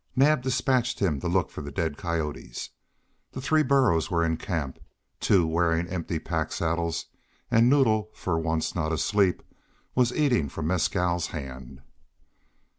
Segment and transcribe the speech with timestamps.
[0.15, 2.71] Naab dispatched him to look for the dead coyotes.
[3.33, 4.79] The three burros were in camp,
[5.19, 7.05] two wearing empty pack saddles,
[7.51, 9.43] and Noddle, for once not asleep,
[9.93, 11.83] was eating from Mescal's hand.